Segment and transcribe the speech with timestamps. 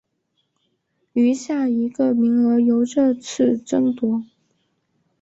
[1.13, 4.23] 余下一个名额由热刺争夺。